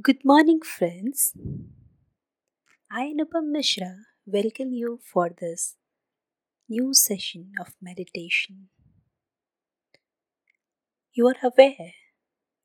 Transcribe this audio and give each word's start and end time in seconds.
Good 0.00 0.24
morning, 0.24 0.60
friends. 0.62 1.34
I, 2.90 3.12
Anupam 3.12 3.50
Mishra, 3.52 4.06
welcome 4.24 4.72
you 4.72 4.98
for 5.04 5.28
this 5.28 5.76
new 6.66 6.94
session 6.94 7.52
of 7.60 7.74
meditation. 7.78 8.70
You 11.12 11.26
are 11.28 11.36
aware 11.42 11.92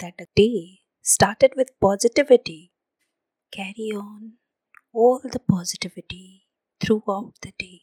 that 0.00 0.14
a 0.18 0.26
day 0.34 0.80
started 1.00 1.52
with 1.56 1.78
positivity. 1.80 2.72
Carry 3.52 3.92
on 3.94 4.32
all 4.92 5.20
the 5.22 5.38
positivity 5.38 6.46
throughout 6.80 7.34
the 7.40 7.52
day. 7.56 7.82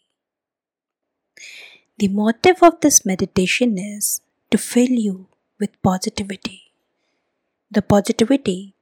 The 1.97 2.09
motive 2.09 2.61
of 2.61 2.81
this 2.81 3.05
meditation 3.05 3.77
is 3.77 4.19
to 4.51 4.57
fill 4.57 4.91
you 4.91 5.29
with 5.61 5.81
positivity. 5.81 6.73
The 7.71 7.81
positivity 7.81 8.75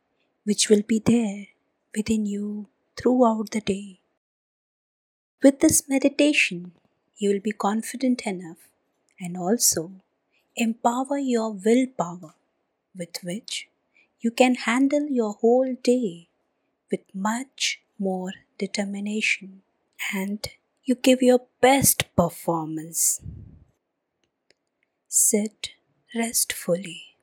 which 0.47 0.69
will 0.69 0.83
be 0.87 0.97
there 0.97 1.47
within 1.93 2.25
you 2.25 2.67
throughout 2.95 3.51
the 3.51 3.59
day. 3.59 3.99
With 5.43 5.59
this 5.59 5.89
meditation, 5.89 6.71
you 7.17 7.31
will 7.31 7.41
be 7.41 7.51
confident 7.51 8.21
enough 8.25 8.69
and 9.19 9.35
also 9.35 9.91
empower 10.55 11.17
your 11.17 11.51
willpower 11.51 12.35
with 12.97 13.17
which 13.23 13.67
you 14.21 14.31
can 14.31 14.55
handle 14.55 15.09
your 15.09 15.33
whole 15.33 15.75
day 15.83 16.29
with 16.89 17.01
much 17.13 17.81
more 17.99 18.31
determination 18.57 19.63
and 20.13 20.47
you 20.85 20.95
give 20.95 21.21
your 21.21 21.41
best 21.59 22.05
performance. 22.15 23.19
Sit 25.09 25.71
restfully. 26.15 27.16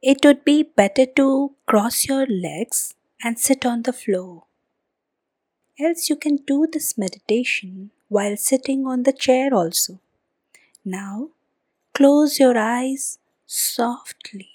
It 0.00 0.24
would 0.24 0.44
be 0.44 0.62
better 0.62 1.06
to 1.16 1.54
cross 1.66 2.06
your 2.06 2.24
legs 2.26 2.94
and 3.22 3.38
sit 3.38 3.66
on 3.66 3.82
the 3.82 3.92
floor. 3.92 4.44
Else, 5.78 6.08
you 6.08 6.16
can 6.16 6.36
do 6.36 6.68
this 6.72 6.96
meditation 6.96 7.90
while 8.08 8.36
sitting 8.36 8.86
on 8.86 9.02
the 9.02 9.12
chair 9.12 9.52
also. 9.52 9.98
Now, 10.84 11.30
close 11.94 12.38
your 12.38 12.56
eyes 12.56 13.18
softly. 13.44 14.50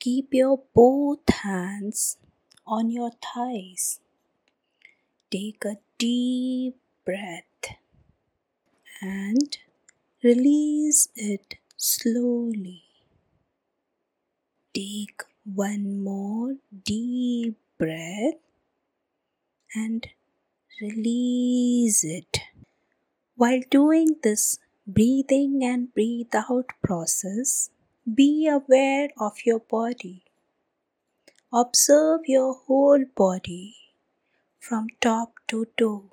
Keep 0.00 0.32
your 0.32 0.62
both 0.74 1.28
hands 1.28 2.16
on 2.66 2.90
your 2.90 3.10
thighs. 3.22 4.00
Take 5.30 5.64
a 5.66 5.76
deep 5.98 6.76
breath 7.04 7.76
and 9.02 9.58
release 10.22 11.08
it 11.14 11.56
slowly. 11.76 12.87
Take 14.78 15.24
one 15.42 16.04
more 16.04 16.54
deep 16.84 17.56
breath 17.78 18.38
and 19.74 20.06
release 20.80 22.04
it. 22.04 22.38
While 23.34 23.62
doing 23.72 24.18
this 24.22 24.60
breathing 24.86 25.64
and 25.64 25.92
breathe 25.92 26.32
out 26.32 26.66
process, 26.80 27.70
be 28.06 28.46
aware 28.46 29.08
of 29.18 29.44
your 29.44 29.58
body. 29.58 30.22
Observe 31.52 32.20
your 32.28 32.54
whole 32.54 33.04
body 33.16 33.74
from 34.60 34.86
top 35.00 35.32
to 35.48 35.66
toe. 35.76 36.04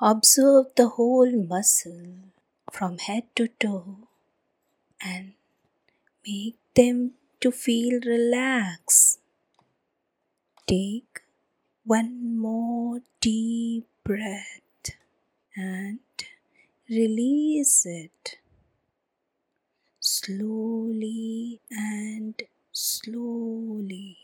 Observe 0.00 0.74
the 0.74 0.88
whole 0.88 1.30
muscle 1.30 2.06
from 2.72 2.98
head 2.98 3.22
to 3.36 3.46
toe 3.46 4.08
and 5.00 5.34
make 6.26 6.56
them 6.74 7.12
to 7.46 7.52
feel 7.52 8.00
relaxed. 8.04 9.20
Take 10.66 11.20
one 11.84 12.36
more 12.36 13.02
deep 13.20 13.86
breath 14.02 14.90
and 15.54 16.00
release 16.90 17.86
it 17.86 18.38
slowly 20.00 21.60
and 21.70 22.34
slowly. 22.72 24.18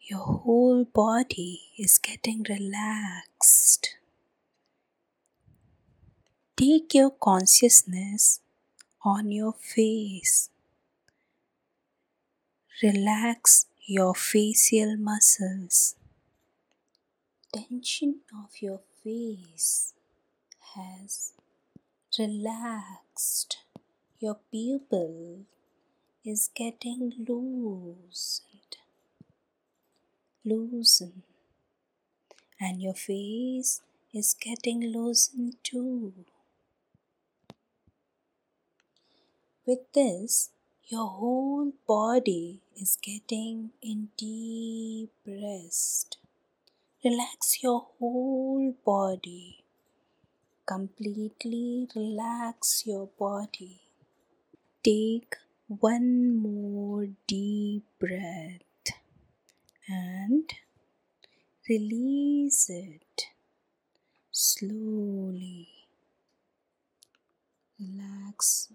Your 0.00 0.20
whole 0.20 0.84
body 0.84 1.60
is 1.78 1.98
getting 1.98 2.46
relaxed. 2.48 3.96
Take 6.56 6.94
your 6.94 7.10
consciousness 7.10 8.40
on 9.04 9.30
your 9.30 9.52
face. 9.52 10.48
Relax 12.82 13.66
your 13.86 14.12
facial 14.12 14.96
muscles. 14.96 15.94
Tension 17.54 18.22
of 18.34 18.60
your 18.60 18.80
face 19.04 19.94
has 20.74 21.32
relaxed. 22.18 23.58
Your 24.18 24.38
pupil 24.50 25.42
is 26.24 26.50
getting 26.56 27.12
loosened. 27.28 28.78
Loosen. 30.44 31.22
And 32.58 32.82
your 32.82 32.94
face 32.94 33.80
is 34.12 34.34
getting 34.34 34.92
loosened 34.92 35.54
too. 35.62 36.14
With 39.64 39.92
this, 39.92 40.50
your 40.88 41.06
whole 41.06 41.72
body 41.86 42.60
is 42.76 42.98
getting 43.00 43.70
in 43.80 44.08
deep 44.16 45.10
rest. 45.26 46.18
Relax 47.04 47.62
your 47.62 47.86
whole 47.98 48.74
body. 48.84 49.64
Completely 50.66 51.88
relax 51.94 52.84
your 52.86 53.08
body. 53.18 53.80
Take 54.82 55.36
one 55.68 56.36
more 56.36 57.08
deep 57.26 57.84
breath 57.98 58.92
and 59.88 60.52
release 61.68 62.68
it 62.68 63.28
slowly. 64.30 65.68
Relax 67.80 68.68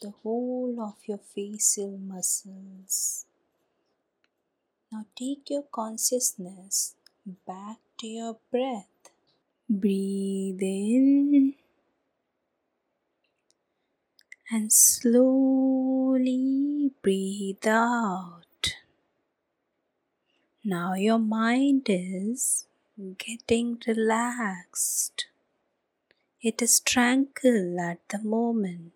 the 0.00 0.12
whole 0.22 0.76
of 0.80 0.94
your 1.06 1.18
facial 1.18 1.98
muscles. 1.98 3.26
Now 4.90 5.06
take 5.16 5.50
your 5.50 5.64
consciousness 5.64 6.94
back 7.46 7.78
to 7.98 8.06
your 8.06 8.38
breath. 8.50 8.86
Breathe 9.68 10.62
in 10.62 11.54
and 14.50 14.72
slowly 14.72 16.22
breathe 17.02 17.66
out. 17.66 18.76
Now 20.62 20.94
your 20.94 21.18
mind 21.18 21.86
is 21.88 22.66
getting 23.18 23.78
relaxed. 23.86 25.26
It 26.40 26.62
is 26.62 26.80
tranquil 26.80 27.80
at 27.80 28.00
the 28.10 28.18
moment 28.22 28.92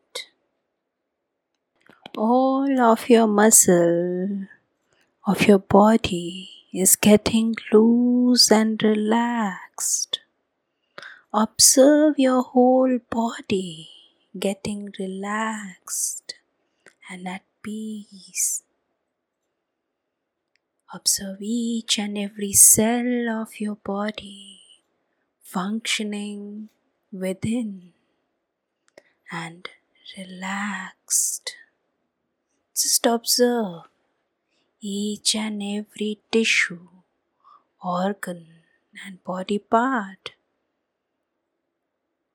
all 2.18 2.80
of 2.80 3.08
your 3.08 3.28
muscle 3.28 4.48
of 5.24 5.46
your 5.46 5.60
body 5.60 6.50
is 6.72 6.96
getting 6.96 7.54
loose 7.72 8.50
and 8.50 8.82
relaxed. 8.82 10.18
Observe 11.32 12.18
your 12.18 12.42
whole 12.42 12.98
body 13.08 13.88
getting 14.36 14.92
relaxed 14.98 16.34
and 17.08 17.28
at 17.28 17.42
peace. 17.62 18.64
Observe 20.92 21.38
each 21.41 22.00
and 22.00 22.18
every 22.18 22.53
cell 22.53 23.28
of 23.42 23.60
your 23.60 23.76
body 23.76 24.59
functioning 25.41 26.68
within 27.12 27.92
and 29.30 29.68
relaxed. 30.16 31.58
Just 32.80 33.07
observe 33.07 33.89
each 34.80 35.34
and 35.34 35.60
every 35.60 36.21
tissue, 36.30 36.89
organ, 37.83 38.47
and 39.04 39.25
body 39.25 39.59
part. 39.59 40.30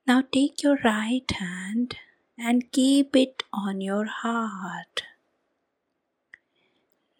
Now 0.05 0.21
take 0.21 0.61
your 0.61 0.77
right 0.83 1.31
hand 1.31 1.95
and 2.37 2.69
keep 2.73 3.15
it 3.15 3.43
on 3.53 3.79
your 3.79 4.05
heart. 4.05 5.03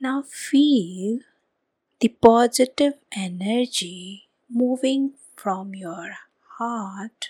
Now 0.02 0.22
feel 0.24 1.20
the 2.02 2.10
positive 2.10 2.96
energy 3.14 4.28
moving 4.50 5.14
from 5.38 5.74
your 5.74 6.18
heart 6.58 7.30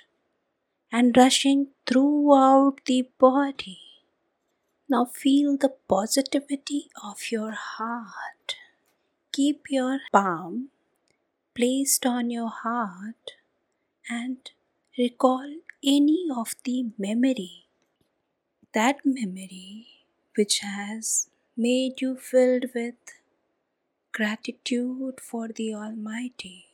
and 0.92 1.16
rushing 1.16 1.68
throughout 1.86 2.80
the 2.88 3.08
body. 3.20 3.93
Now 4.94 5.06
feel 5.06 5.58
the 5.58 5.70
positivity 5.90 6.92
of 7.04 7.32
your 7.32 7.50
heart. 7.50 8.58
Keep 9.32 9.72
your 9.72 9.98
palm 10.12 10.68
placed 11.56 12.06
on 12.06 12.30
your 12.30 12.50
heart 12.50 13.32
and 14.08 14.52
recall 14.96 15.56
any 15.84 16.28
of 16.36 16.54
the 16.64 16.92
memory. 17.00 17.66
That 18.76 19.00
memory 19.04 19.88
which 20.36 20.60
has 20.60 21.28
made 21.58 22.00
you 22.00 22.16
filled 22.16 22.66
with 22.76 23.16
gratitude 24.12 25.20
for 25.20 25.48
the 25.48 25.74
Almighty. 25.74 26.68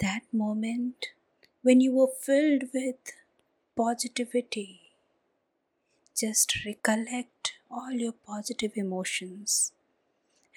That 0.00 0.24
moment 0.34 1.12
when 1.62 1.80
you 1.80 1.92
were 1.94 2.12
filled 2.28 2.64
with 2.74 3.14
positivity 3.74 4.79
just 6.16 6.64
recollect 6.64 7.54
all 7.70 7.92
your 7.92 8.12
positive 8.12 8.72
emotions 8.76 9.72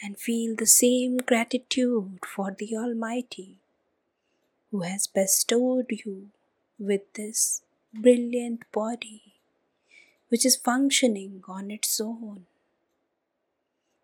and 0.02 0.18
feel 0.18 0.56
the 0.56 0.66
same 0.66 1.18
gratitude 1.18 2.20
for 2.26 2.52
the 2.58 2.76
Almighty 2.76 3.58
who 4.72 4.82
has 4.82 5.08
bestowed 5.08 5.86
you 5.90 6.30
with 6.80 7.14
this 7.14 7.62
brilliant 7.94 8.70
body 8.72 9.34
which 10.30 10.46
is 10.46 10.56
functioning 10.56 11.44
on 11.48 11.70
its 11.70 12.02
own. 12.02 12.46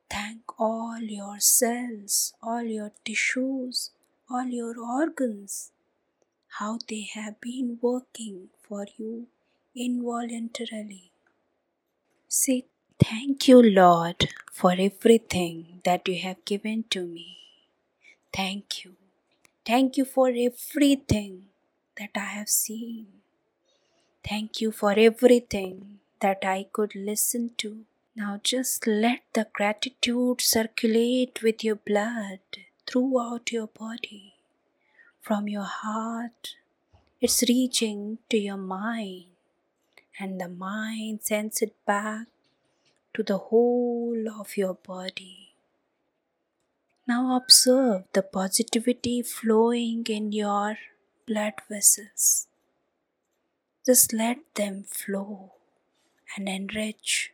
Thank 0.10 0.60
all 0.60 1.00
your 1.00 1.40
cells, 1.40 2.34
all 2.42 2.62
your 2.62 2.92
tissues, 3.04 3.90
all 4.30 4.46
your 4.46 4.80
organs, 4.80 5.72
how 6.60 6.78
they 6.88 7.10
have 7.16 7.42
been 7.42 7.80
working 7.82 8.50
for 8.62 8.86
you 8.98 9.28
involuntarily. 9.76 11.09
Say, 12.32 12.66
Thank 13.04 13.48
you, 13.48 13.60
Lord, 13.60 14.30
for 14.52 14.74
everything 14.78 15.82
that 15.84 16.08
you 16.08 16.20
have 16.20 16.46
given 16.46 16.84
to 16.92 17.04
me. 17.04 17.38
Thank 18.32 18.86
you. 18.86 18.98
Thank 19.66 19.98
you 19.98 20.06
for 20.06 20.28
everything 20.30 21.46
that 21.98 22.12
I 22.16 22.30
have 22.38 22.48
seen. 22.50 23.08
Thank 24.24 24.62
you 24.62 24.72
for 24.72 24.94
everything 24.96 26.02
that 26.20 26.44
I 26.44 26.68
could 26.72 26.94
listen 26.94 27.52
to. 27.58 27.86
Now 28.16 28.40
just 28.44 28.86
let 28.86 29.22
the 29.34 29.48
gratitude 29.52 30.42
circulate 30.42 31.42
with 31.42 31.64
your 31.64 31.78
blood 31.78 32.42
throughout 32.86 33.52
your 33.52 33.68
body. 33.68 34.36
From 35.20 35.48
your 35.48 35.64
heart, 35.84 36.58
it's 37.22 37.42
reaching 37.50 38.20
to 38.30 38.38
your 38.38 38.58
mind 38.58 39.29
and 40.20 40.40
the 40.40 40.50
mind 40.50 41.22
sends 41.24 41.62
it 41.62 41.74
back 41.86 42.28
to 43.14 43.24
the 43.24 43.38
whole 43.38 44.26
of 44.40 44.58
your 44.58 44.74
body. 44.74 45.56
Now 47.08 47.36
observe 47.36 48.04
the 48.14 48.22
positivity 48.22 49.22
flowing 49.22 50.06
in 50.08 50.32
your 50.32 50.78
blood 51.26 51.54
vessels. 51.70 52.48
Just 53.86 54.14
let 54.14 54.38
them 54.56 54.84
flow 54.84 55.54
and 56.36 56.48
enrich 56.48 57.32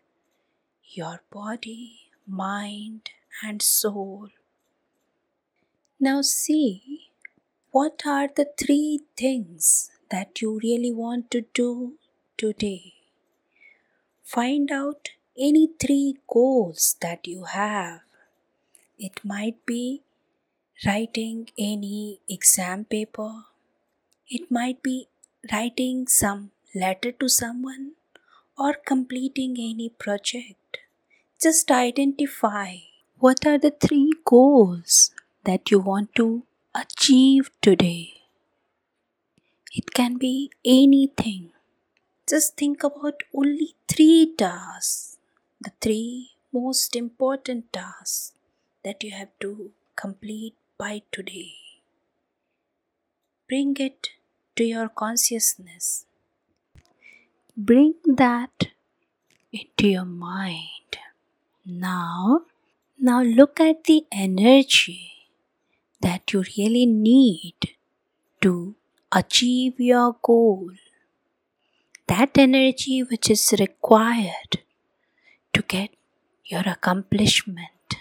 your 0.84 1.22
body, 1.30 2.12
mind, 2.26 3.10
and 3.44 3.62
soul. 3.62 4.30
Now, 6.00 6.22
see 6.22 7.10
what 7.72 8.04
are 8.06 8.30
the 8.34 8.48
three 8.58 9.02
things 9.18 9.92
that 10.10 10.42
you 10.42 10.60
really 10.64 10.92
want 10.94 11.32
to 11.32 11.42
do 11.54 11.96
today. 12.38 12.94
Find 14.24 14.72
out 14.72 15.10
any 15.38 15.70
three 15.80 16.18
goals 16.28 16.96
that 17.02 17.28
you 17.28 17.44
have. 17.44 18.02
It 18.98 19.24
might 19.24 19.66
be 19.66 20.02
writing 20.86 21.50
any 21.58 22.20
exam 22.30 22.86
paper, 22.86 23.46
it 24.28 24.50
might 24.50 24.82
be 24.84 25.08
writing 25.52 26.08
some 26.08 26.52
letter 26.74 27.12
to 27.12 27.30
someone, 27.30 27.92
or 28.58 28.74
completing 28.74 29.56
any 29.60 29.90
project. 29.90 30.80
Just 31.42 31.70
identify 31.72 32.78
what 33.20 33.46
are 33.46 33.58
the 33.58 33.72
three 33.72 34.12
goals 34.26 35.12
that 35.44 35.72
you 35.72 35.80
want 35.80 36.16
to 36.16 36.44
achieve 36.74 37.52
today. 37.62 38.22
It 39.74 39.94
can 39.94 40.18
be 40.18 40.52
anything. 40.66 41.52
Just 42.28 42.58
think 42.58 42.84
about 42.84 43.22
only 43.34 43.76
three 43.88 44.34
tasks, 44.36 45.18
the 45.62 45.72
three 45.80 46.32
most 46.52 46.96
important 46.96 47.72
tasks 47.72 48.34
that 48.84 49.04
you 49.04 49.12
have 49.12 49.30
to 49.42 49.72
complete 49.96 50.56
by 50.78 51.04
today. 51.12 51.54
Bring 53.48 53.76
it 53.78 54.10
to 54.56 54.64
your 54.64 54.90
consciousness. 54.90 56.06
Bring 57.56 57.94
that 58.06 58.70
into 59.52 59.88
your 59.88 60.06
mind. 60.06 60.98
Now, 61.66 62.42
now 63.00 63.22
look 63.22 63.60
at 63.60 63.84
the 63.86 64.06
energy 64.12 65.12
that 66.02 66.34
you 66.34 66.44
really 66.58 66.86
need 66.88 67.76
to 68.42 68.76
achieve 69.12 69.80
your 69.80 70.16
goal 70.22 70.72
that 72.08 72.38
energy 72.38 73.02
which 73.02 73.30
is 73.30 73.54
required 73.60 74.60
to 75.54 75.62
get 75.64 75.90
your 76.46 76.64
accomplishment. 76.66 77.98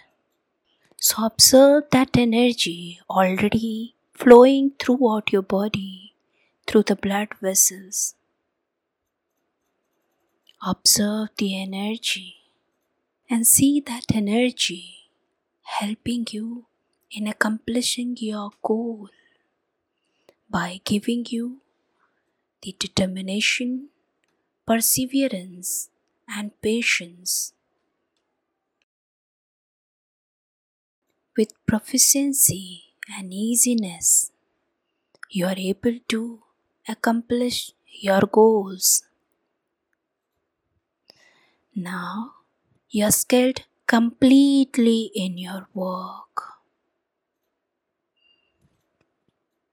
So 0.97 1.25
observe 1.25 1.85
that 1.91 2.17
energy 2.17 3.01
already 3.09 3.95
flowing 4.13 4.73
throughout 4.79 5.33
your 5.33 5.43
body 5.43 6.15
through 6.67 6.85
the 6.85 6.97
blood 6.97 7.29
vessels. 7.41 8.15
Observe 10.67 11.29
the 11.37 11.61
energy 11.61 12.37
and 13.29 13.47
see 13.47 13.81
that 13.81 14.05
energy 14.15 15.11
helping 15.63 16.27
you 16.31 16.67
in 17.11 17.27
accomplishing 17.27 18.17
your 18.19 18.51
goal 18.63 19.09
by 20.49 20.81
giving 20.85 21.27
you 21.29 21.61
the 22.63 22.75
determination 22.79 23.89
perseverance, 24.67 25.91
and 26.29 26.51
patience. 26.63 27.53
With 31.37 31.53
proficiency 31.67 32.85
and 33.19 33.35
easiness, 33.35 34.31
you 35.31 35.47
are 35.47 35.59
able 35.59 35.99
to 36.09 36.41
accomplish 36.89 37.73
your 38.01 38.23
goals. 38.23 39.03
Now 41.75 42.35
you 42.89 43.05
are 43.05 43.11
skilled 43.11 43.65
completely 43.87 45.11
in 45.15 45.37
your 45.37 45.69
work. 45.75 46.43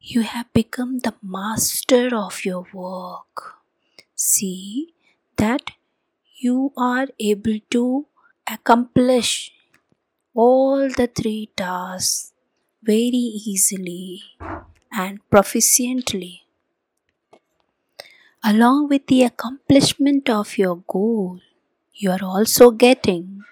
You 0.01 0.24
have 0.24 0.51
become 0.51 1.00
the 1.00 1.13
master 1.22 2.16
of 2.16 2.44
your 2.44 2.66
work 2.74 3.61
see 4.22 4.94
that 5.38 5.72
you 6.46 6.72
are 6.78 7.08
able 7.20 7.60
to 7.75 8.06
accomplish 8.56 9.51
all 10.34 10.90
the 11.00 11.08
three 11.08 11.51
tasks 11.56 12.34
very 12.84 13.25
easily 13.51 14.22
and 14.92 15.20
proficiently. 15.32 16.42
Along 18.44 18.90
with 18.90 19.08
the 19.08 19.24
accomplishment 19.24 20.30
of 20.30 20.58
your 20.58 20.84
goal, 20.86 21.40
you 21.94 22.12
are 22.12 22.24
also 22.24 22.70
getting 22.72 23.44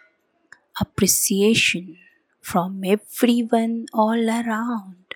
appreciation 0.81 1.97
from 2.41 2.83
everyone 2.83 3.87
all 3.93 4.29
around. 4.29 5.15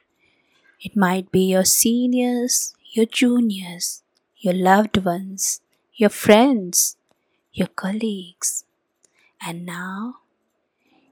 It 0.81 0.95
might 0.95 1.31
be 1.31 1.45
your 1.51 1.65
seniors, 1.65 2.75
your 2.91 3.07
juniors, 3.07 4.02
your 4.43 4.53
loved 4.53 4.97
ones, 5.05 5.61
your 5.95 6.09
friends, 6.09 6.97
your 7.53 7.69
colleagues. 7.81 8.65
And 9.41 9.65
now 9.65 10.17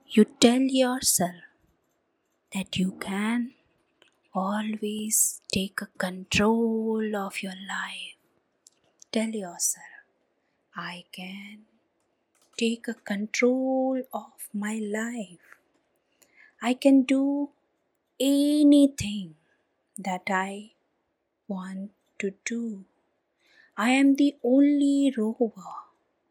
you 0.09 0.25
tell 0.25 0.59
yourself 0.59 1.45
that 2.53 2.77
you 2.77 2.91
can 3.00 3.53
always 4.33 5.41
take 5.53 5.79
a 5.81 5.88
control 5.97 7.15
of 7.15 7.41
your 7.41 7.55
life. 7.69 8.17
Tell 9.13 9.29
yourself, 9.29 10.03
I 10.75 11.05
can 11.13 11.59
take 12.57 12.89
a 12.89 12.95
control 12.95 14.03
of 14.13 14.50
my 14.53 14.75
life. 14.83 15.55
I 16.61 16.73
can 16.73 17.03
do 17.03 17.50
anything 18.19 19.35
that 19.97 20.23
I 20.29 20.71
want 21.47 21.91
to 22.19 22.33
do. 22.43 22.85
I 23.83 23.89
am 23.93 24.15
the 24.15 24.35
only 24.43 25.11
rover 25.17 25.73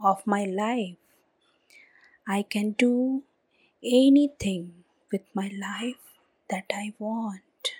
of 0.00 0.24
my 0.24 0.44
life. 0.44 0.98
I 2.24 2.42
can 2.42 2.76
do 2.78 3.24
anything 3.82 4.84
with 5.10 5.22
my 5.34 5.50
life 5.60 6.04
that 6.48 6.66
I 6.72 6.94
want. 7.00 7.72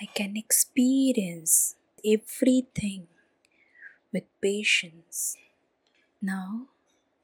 I 0.00 0.06
can 0.06 0.38
experience 0.38 1.74
everything 2.02 3.08
with 4.10 4.24
patience. 4.40 5.36
Now, 6.22 6.68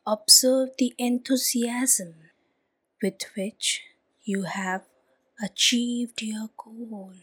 observe 0.06 0.76
the 0.76 0.92
enthusiasm 0.98 2.14
with 3.02 3.22
which 3.34 3.84
you 4.22 4.42
have 4.42 4.82
achieved 5.42 6.20
your 6.20 6.50
goal. 6.58 7.14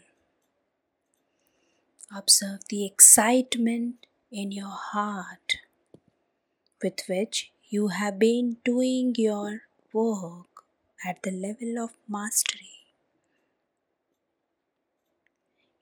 Observe 2.14 2.60
the 2.68 2.84
excitement 2.84 4.06
in 4.30 4.52
your 4.52 4.76
heart 4.92 5.56
with 6.82 7.00
which 7.08 7.52
you 7.70 7.88
have 7.88 8.18
been 8.18 8.58
doing 8.64 9.14
your 9.16 9.62
work 9.94 10.64
at 11.06 11.22
the 11.22 11.30
level 11.30 11.82
of 11.82 11.90
mastery. 12.06 12.68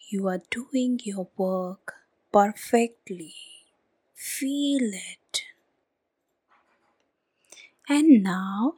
You 0.08 0.28
are 0.28 0.42
doing 0.50 1.00
your 1.02 1.26
work 1.36 1.94
perfectly. 2.32 3.34
Feel 4.14 4.90
it. 4.92 5.42
And 7.88 8.22
now, 8.22 8.74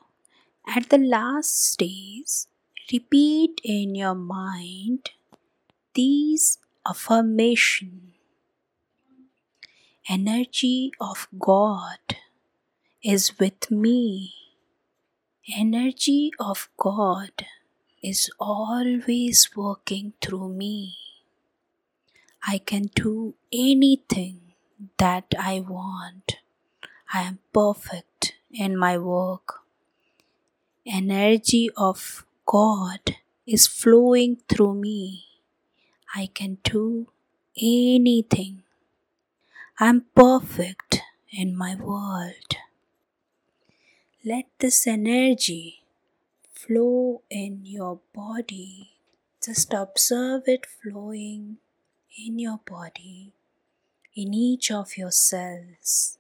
at 0.67 0.89
the 0.89 0.97
last 0.97 1.73
stage, 1.73 2.47
repeat 2.91 3.61
in 3.63 3.95
your 3.95 4.15
mind 4.15 5.11
these 5.95 6.57
affirmation 6.89 8.13
energy 10.09 10.91
of 11.01 11.29
god 11.39 12.17
is 13.03 13.39
with 13.39 13.71
me. 13.71 14.35
Energy 15.57 16.33
of 16.39 16.69
god 16.77 17.47
is 18.03 18.31
always 18.39 19.51
working 19.57 20.13
through 20.21 20.49
me. 20.49 20.97
I 22.47 22.59
can 22.59 22.91
do 22.95 23.35
anything 23.53 24.41
that 24.99 25.27
i 25.39 25.61
want. 25.61 26.39
I 27.15 27.23
am 27.23 27.39
perfect 27.53 28.35
in 28.51 28.77
my 28.77 28.99
work. 28.99 29.61
Energy 30.85 31.71
of 31.77 32.27
god 32.45 33.17
is 33.47 33.69
flowing 33.69 34.39
through 34.49 34.75
me 34.75 35.32
I 36.15 36.27
can 36.27 36.59
do 36.63 37.09
anything. 37.57 38.63
I'm 39.81 40.05
perfect 40.15 41.01
in 41.31 41.57
my 41.57 41.75
world. 41.75 42.57
Let 44.25 44.45
this 44.59 44.87
energy 44.87 45.85
flow 46.53 47.23
in 47.31 47.65
your 47.65 48.01
body. 48.15 48.91
Just 49.45 49.73
observe 49.73 50.43
it 50.47 50.67
flowing 50.67 51.57
in 52.17 52.39
your 52.39 52.61
body, 52.65 53.33
in 54.15 54.35
each 54.35 54.71
of 54.71 54.97
your 54.97 55.11
cells, 55.11 56.19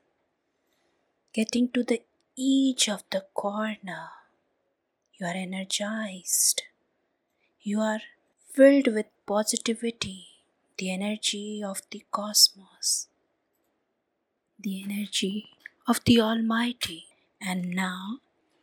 getting 1.32 1.68
to 1.68 1.84
the 1.84 2.02
each 2.34 2.88
of 2.88 3.04
the 3.10 3.26
corner. 3.34 4.08
You 5.14 5.26
are 5.26 5.34
energized. 5.34 6.62
You 7.60 7.80
are 7.80 8.00
filled 8.54 8.88
with 8.88 9.06
positivity, 9.26 10.26
the 10.76 10.90
energy 10.90 11.62
of 11.64 11.80
the 11.90 12.02
cosmos, 12.10 13.08
the 14.58 14.82
energy 14.82 15.48
of 15.88 16.04
the 16.04 16.20
Almighty. 16.20 17.06
And 17.40 17.70
now 17.70 18.18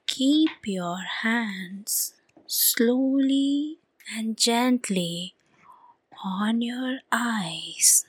keep 0.07 0.51
your 0.65 0.99
hands 1.21 2.13
slowly 2.47 3.79
and 4.15 4.37
gently 4.37 5.35
on 6.23 6.61
your 6.61 6.99
eyes. 7.11 8.05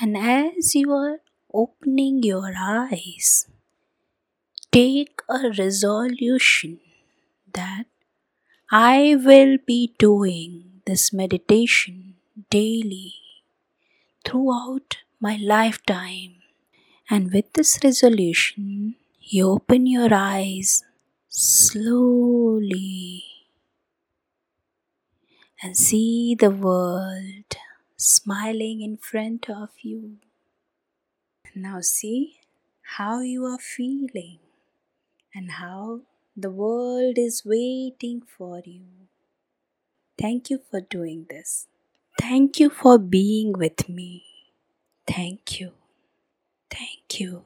And 0.00 0.16
as 0.16 0.74
you 0.74 0.92
are 0.92 1.20
opening 1.52 2.22
your 2.22 2.52
eyes, 2.58 3.48
take 4.70 5.20
a 5.28 5.50
resolution 5.58 6.80
that 7.52 7.86
I 8.70 9.14
will 9.14 9.58
be 9.64 9.94
doing 9.96 10.82
this 10.86 11.12
meditation 11.12 12.16
daily 12.50 13.14
throughout 14.24 14.98
my 15.20 15.36
lifetime. 15.36 16.42
And 17.08 17.32
with 17.32 17.52
this 17.52 17.78
resolution, 17.84 18.96
you 19.20 19.50
open 19.50 19.86
your 19.86 20.12
eyes 20.12 20.82
slowly 21.28 23.22
and 25.62 25.76
see 25.76 26.34
the 26.34 26.50
world 26.50 27.56
smiling 27.96 28.80
in 28.80 28.96
front 28.96 29.48
of 29.48 29.70
you. 29.80 30.16
Now, 31.54 31.82
see 31.82 32.40
how 32.96 33.20
you 33.20 33.44
are 33.44 33.58
feeling 33.58 34.40
and 35.32 35.52
how 35.52 36.00
the 36.36 36.50
world 36.50 37.18
is 37.18 37.44
waiting 37.44 38.20
for 38.22 38.62
you. 38.64 39.08
Thank 40.18 40.50
you 40.50 40.58
for 40.70 40.80
doing 40.80 41.26
this. 41.30 41.68
Thank 42.18 42.58
you 42.60 42.70
for 42.70 42.98
being 42.98 43.52
with 43.52 43.88
me. 43.88 44.24
Thank 45.06 45.60
you. 45.60 45.72
Thank 46.70 47.20
you. 47.20 47.44